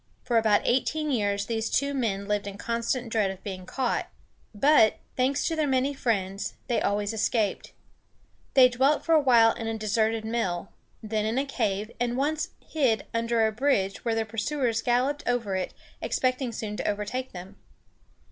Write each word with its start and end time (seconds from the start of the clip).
For 0.23 0.39
about 0.39 0.63
eighteen 0.65 1.11
years 1.11 1.45
these 1.45 1.69
two 1.69 1.93
men 1.93 2.27
lived 2.27 2.47
in 2.47 2.57
constant 2.57 3.09
dread 3.09 3.29
of 3.29 3.43
being 3.43 3.67
caught; 3.67 4.09
but, 4.51 4.97
thanks 5.15 5.47
to 5.47 5.55
their 5.55 5.67
many 5.67 5.93
friends, 5.93 6.55
they 6.65 6.81
always 6.81 7.13
escaped. 7.13 7.71
They 8.55 8.67
dwelt 8.67 9.05
for 9.05 9.13
a 9.13 9.21
while 9.21 9.53
in 9.53 9.67
a 9.67 9.77
deserted 9.77 10.25
mill, 10.25 10.69
then 11.03 11.27
in 11.27 11.37
a 11.37 11.45
cave, 11.45 11.91
and 11.99 12.17
once 12.17 12.49
hid 12.67 13.05
under 13.13 13.45
a 13.45 13.51
bridge 13.51 14.03
while 14.03 14.15
their 14.15 14.25
pursuers 14.25 14.81
galloped 14.81 15.21
over 15.27 15.55
it, 15.55 15.71
expecting 16.01 16.51
soon 16.51 16.77
to 16.77 16.87
overtake 16.89 17.31
them. 17.31 17.57